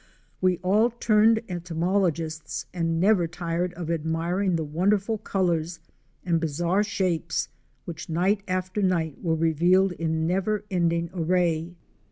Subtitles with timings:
[0.41, 5.79] We all turned entomologists and never tired of admiring the wonderful colors,
[6.25, 7.49] and bizarre shapes
[7.85, 11.75] which night after night were revealed in never ending array.